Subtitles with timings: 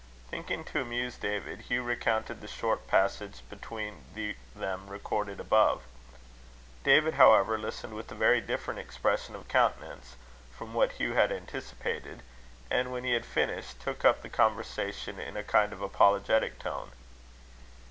[0.31, 4.03] Thinking to amuse David, Hugh recounted the short passage between
[4.55, 5.83] them recorded above.
[6.83, 10.15] David, however, listened with a very different expression of countenance
[10.57, 12.23] from what Hugh had anticipated;
[12.71, 16.93] and, when he had finished, took up the conversation in a kind of apologetic tone.